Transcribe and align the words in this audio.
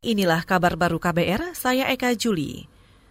Inilah 0.00 0.48
kabar 0.48 0.80
baru 0.80 0.96
KBR, 0.96 1.52
saya 1.52 1.92
Eka 1.92 2.16
Juli. 2.16 2.64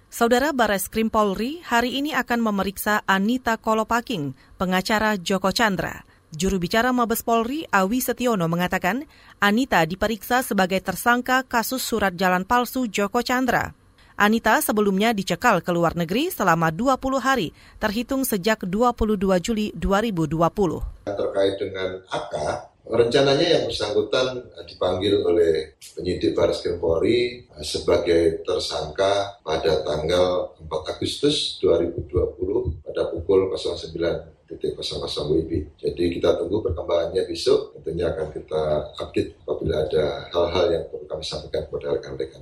Saudara 0.10 0.50
Bares 0.50 0.90
Krim 0.90 1.14
Polri 1.14 1.62
hari 1.62 2.02
ini 2.02 2.18
akan 2.18 2.42
memeriksa 2.42 3.06
Anita 3.06 3.62
Kolopaking, 3.62 4.34
pengacara 4.58 5.13
Joko 5.21 5.54
Chandra. 5.54 6.02
Juru 6.33 6.57
bicara 6.57 6.89
Mabes 6.89 7.21
Polri, 7.21 7.62
Awi 7.70 8.02
Setiono, 8.02 8.49
mengatakan 8.49 9.05
Anita 9.38 9.86
diperiksa 9.86 10.41
sebagai 10.41 10.81
tersangka 10.81 11.46
kasus 11.46 11.86
surat 11.86 12.17
jalan 12.17 12.41
palsu 12.41 12.90
Joko 12.90 13.21
Chandra. 13.21 13.69
Anita 14.17 14.58
sebelumnya 14.58 15.13
dicekal 15.13 15.62
ke 15.62 15.69
luar 15.69 15.94
negeri 15.94 16.33
selama 16.33 16.73
20 16.73 17.21
hari, 17.21 17.53
terhitung 17.77 18.25
sejak 18.25 18.65
22 18.65 19.37
Juli 19.45 19.69
2020. 19.77 21.05
Terkait 21.05 21.53
dengan 21.61 22.01
AK, 22.09 22.33
Rencananya 22.88 23.48
yang 23.59 23.64
bersangkutan 23.68 24.39
dipanggil 24.66 25.20
oleh 25.21 25.75
penyidik 25.93 26.34
Baris 26.34 26.64
Krim 26.64 26.79
Polri 26.79 27.43
eh, 27.43 27.66
sebagai 27.66 28.41
tersangka 28.46 29.39
pada 29.43 29.83
tanggal 29.83 30.56
4 30.57 30.93
Agustus 30.96 31.60
2020 31.61 32.86
pada 32.86 33.12
pukul 33.12 33.52
09 33.52 34.40
WIB. 35.30 35.52
Jadi 35.78 36.04
kita 36.18 36.42
tunggu 36.42 36.66
perkembangannya 36.66 37.22
besok. 37.30 37.78
Tentunya 37.78 38.10
akan 38.10 38.28
kita 38.34 38.62
update 38.98 39.30
apabila 39.46 39.86
ada 39.86 40.04
hal-hal 40.34 40.66
yang 40.73 40.84
perlu 40.90 41.06
kami 41.06 41.23
sampaikan 41.23 41.70
kepada 41.70 41.88
rekan-rekan. 42.00 42.42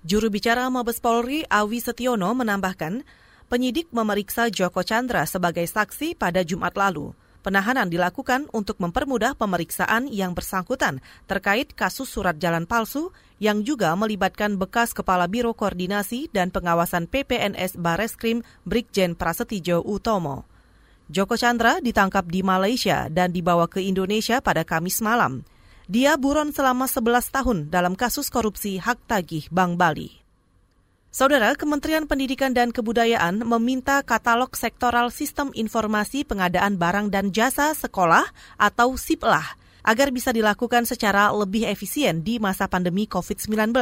Juru 0.00 0.32
bicara 0.32 0.64
Mabes 0.72 1.02
Polri 1.02 1.44
Awi 1.50 1.82
Setiono 1.82 2.32
menambahkan, 2.32 3.04
penyidik 3.52 3.92
memeriksa 3.92 4.48
Joko 4.48 4.80
Chandra 4.80 5.26
sebagai 5.28 5.66
saksi 5.66 6.16
pada 6.16 6.40
Jumat 6.40 6.72
lalu. 6.78 7.12
Penahanan 7.40 7.88
dilakukan 7.88 8.52
untuk 8.52 8.76
mempermudah 8.84 9.32
pemeriksaan 9.32 10.12
yang 10.12 10.36
bersangkutan 10.36 11.00
terkait 11.24 11.72
kasus 11.72 12.12
surat 12.12 12.36
jalan 12.36 12.68
palsu 12.68 13.16
yang 13.40 13.64
juga 13.64 13.96
melibatkan 13.96 14.60
bekas 14.60 14.92
Kepala 14.92 15.24
Biro 15.24 15.56
Koordinasi 15.56 16.28
dan 16.36 16.52
Pengawasan 16.52 17.08
PPNS 17.08 17.80
Bareskrim 17.80 18.44
Brigjen 18.68 19.16
Prasetyo 19.16 19.80
Utomo. 19.80 20.44
Joko 21.08 21.34
Chandra 21.40 21.80
ditangkap 21.80 22.28
di 22.28 22.44
Malaysia 22.44 23.08
dan 23.08 23.32
dibawa 23.32 23.66
ke 23.72 23.80
Indonesia 23.80 24.44
pada 24.44 24.60
Kamis 24.62 25.00
malam. 25.00 25.40
Dia 25.90 26.20
buron 26.20 26.52
selama 26.52 26.86
11 26.86 27.34
tahun 27.34 27.58
dalam 27.72 27.96
kasus 27.96 28.28
korupsi 28.28 28.76
hak 28.78 29.10
tagih 29.10 29.48
Bank 29.48 29.80
Bali. 29.80 30.19
Saudara, 31.10 31.58
Kementerian 31.58 32.06
Pendidikan 32.06 32.54
dan 32.54 32.70
Kebudayaan 32.70 33.42
meminta 33.42 33.98
katalog 34.06 34.54
sektoral 34.54 35.10
Sistem 35.10 35.50
Informasi 35.58 36.22
Pengadaan 36.22 36.78
Barang 36.78 37.10
dan 37.10 37.34
Jasa 37.34 37.74
Sekolah 37.74 38.30
atau 38.54 38.94
SIPLAH 38.94 39.58
agar 39.82 40.14
bisa 40.14 40.30
dilakukan 40.30 40.86
secara 40.86 41.34
lebih 41.34 41.66
efisien 41.66 42.22
di 42.22 42.38
masa 42.38 42.70
pandemi 42.70 43.10
COVID-19. 43.10 43.74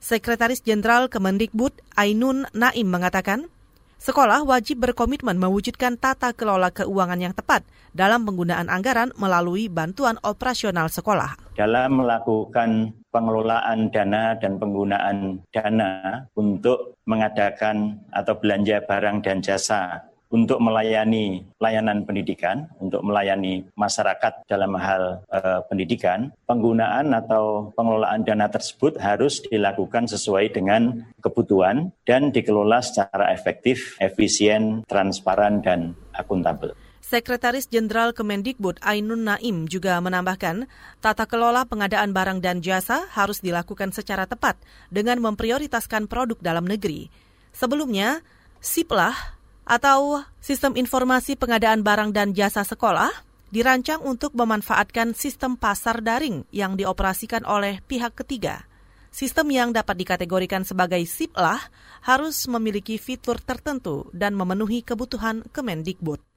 Sekretaris 0.00 0.64
Jenderal 0.64 1.12
Kemendikbud 1.12 1.76
Ainun 1.92 2.48
Naim 2.56 2.88
mengatakan, 2.88 3.52
Sekolah 4.00 4.40
wajib 4.40 4.80
berkomitmen 4.80 5.36
mewujudkan 5.36 6.00
tata 6.00 6.32
kelola 6.32 6.72
keuangan 6.72 7.20
yang 7.20 7.36
tepat 7.36 7.68
dalam 7.92 8.24
penggunaan 8.24 8.72
anggaran 8.72 9.12
melalui 9.20 9.68
bantuan 9.68 10.16
operasional 10.24 10.88
sekolah. 10.88 11.36
Dalam 11.52 12.00
melakukan 12.00 12.96
pengelolaan 13.16 13.88
dana 13.88 14.36
dan 14.36 14.60
penggunaan 14.60 15.40
dana 15.48 16.20
untuk 16.36 17.00
mengadakan 17.08 18.04
atau 18.12 18.36
belanja 18.36 18.84
barang 18.84 19.24
dan 19.24 19.40
jasa 19.40 20.04
untuk 20.26 20.58
melayani 20.58 21.46
layanan 21.62 22.02
pendidikan, 22.02 22.66
untuk 22.82 23.00
melayani 23.06 23.62
masyarakat 23.78 24.42
dalam 24.50 24.74
hal 24.74 25.22
e, 25.30 25.38
pendidikan, 25.70 26.34
penggunaan 26.50 27.14
atau 27.14 27.70
pengelolaan 27.78 28.26
dana 28.26 28.50
tersebut 28.50 28.98
harus 28.98 29.40
dilakukan 29.46 30.10
sesuai 30.10 30.50
dengan 30.50 31.06
kebutuhan 31.22 31.94
dan 32.02 32.34
dikelola 32.34 32.82
secara 32.82 33.30
efektif, 33.30 33.94
efisien, 34.02 34.82
transparan, 34.90 35.62
dan 35.62 35.94
akuntabel. 36.10 36.74
Sekretaris 37.06 37.70
Jenderal 37.70 38.10
Kemendikbud 38.10 38.82
Ainun 38.82 39.30
Naim 39.30 39.70
juga 39.70 39.94
menambahkan, 40.02 40.66
tata 40.98 41.22
kelola 41.30 41.62
pengadaan 41.62 42.10
barang 42.10 42.42
dan 42.42 42.58
jasa 42.58 43.06
harus 43.14 43.38
dilakukan 43.38 43.94
secara 43.94 44.26
tepat 44.26 44.58
dengan 44.90 45.22
memprioritaskan 45.22 46.10
produk 46.10 46.34
dalam 46.42 46.66
negeri. 46.66 47.06
Sebelumnya, 47.54 48.26
SIPLAH 48.58 49.38
atau 49.62 50.26
Sistem 50.42 50.74
Informasi 50.74 51.38
Pengadaan 51.38 51.86
Barang 51.86 52.10
dan 52.10 52.34
Jasa 52.34 52.66
Sekolah 52.66 53.14
dirancang 53.54 54.02
untuk 54.02 54.34
memanfaatkan 54.34 55.14
sistem 55.14 55.54
pasar 55.54 56.02
daring 56.02 56.42
yang 56.50 56.74
dioperasikan 56.74 57.46
oleh 57.46 57.86
pihak 57.86 58.18
ketiga. 58.18 58.66
Sistem 59.14 59.54
yang 59.54 59.70
dapat 59.70 59.94
dikategorikan 59.94 60.66
sebagai 60.66 61.06
SIPlah 61.06 61.70
harus 62.02 62.50
memiliki 62.50 62.98
fitur 62.98 63.38
tertentu 63.38 64.10
dan 64.10 64.34
memenuhi 64.34 64.82
kebutuhan 64.82 65.46
Kemendikbud. 65.54 66.35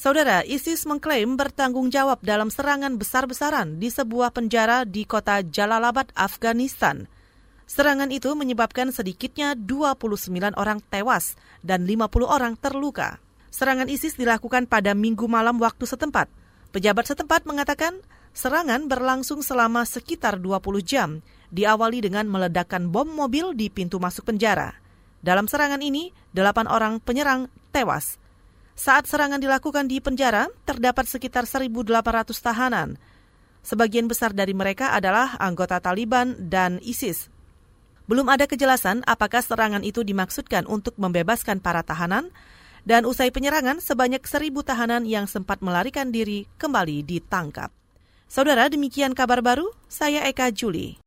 Saudara, 0.00 0.40
ISIS 0.48 0.88
mengklaim 0.88 1.36
bertanggung 1.36 1.92
jawab 1.92 2.24
dalam 2.24 2.48
serangan 2.48 2.96
besar-besaran 2.96 3.76
di 3.76 3.92
sebuah 3.92 4.32
penjara 4.32 4.88
di 4.88 5.04
kota 5.04 5.44
Jalalabad, 5.44 6.08
Afghanistan– 6.16 7.04
Serangan 7.70 8.10
itu 8.10 8.34
menyebabkan 8.34 8.90
sedikitnya 8.90 9.54
29 9.54 10.26
orang 10.58 10.82
tewas 10.90 11.38
dan 11.62 11.86
50 11.86 12.26
orang 12.26 12.58
terluka. 12.58 13.22
Serangan 13.54 13.86
ISIS 13.86 14.18
dilakukan 14.18 14.66
pada 14.66 14.90
minggu 14.90 15.30
malam 15.30 15.54
waktu 15.62 15.86
setempat. 15.86 16.26
Pejabat 16.74 17.14
setempat 17.14 17.46
mengatakan 17.46 18.02
serangan 18.34 18.90
berlangsung 18.90 19.38
selama 19.46 19.86
sekitar 19.86 20.42
20 20.42 20.82
jam, 20.82 21.22
diawali 21.54 22.02
dengan 22.02 22.26
meledakkan 22.26 22.90
bom 22.90 23.06
mobil 23.06 23.54
di 23.54 23.70
pintu 23.70 24.02
masuk 24.02 24.26
penjara. 24.26 24.74
Dalam 25.22 25.46
serangan 25.46 25.78
ini, 25.78 26.10
delapan 26.34 26.66
orang 26.66 26.98
penyerang 26.98 27.46
tewas. 27.70 28.18
Saat 28.78 29.08
serangan 29.10 29.40
dilakukan 29.40 29.88
di 29.88 29.98
penjara, 29.98 30.48
terdapat 30.64 31.08
sekitar 31.08 31.44
1.800 31.48 32.32
tahanan. 32.38 32.88
Sebagian 33.60 34.08
besar 34.08 34.32
dari 34.32 34.56
mereka 34.56 34.96
adalah 34.96 35.36
anggota 35.36 35.80
Taliban 35.82 36.48
dan 36.48 36.80
ISIS. 36.80 37.28
Belum 38.08 38.26
ada 38.26 38.48
kejelasan 38.48 39.06
apakah 39.06 39.44
serangan 39.44 39.84
itu 39.84 40.02
dimaksudkan 40.02 40.64
untuk 40.66 40.96
membebaskan 40.96 41.60
para 41.62 41.84
tahanan, 41.84 42.32
dan 42.84 43.04
usai 43.04 43.28
penyerangan 43.28 43.80
sebanyak 43.80 44.24
seribu 44.24 44.64
tahanan 44.64 45.04
yang 45.04 45.28
sempat 45.28 45.60
melarikan 45.60 46.08
diri 46.08 46.48
kembali 46.56 47.04
ditangkap. 47.04 47.68
Saudara, 48.30 48.70
demikian 48.70 49.12
kabar 49.12 49.42
baru, 49.42 49.66
saya 49.90 50.22
Eka 50.30 50.54
Juli. 50.54 50.99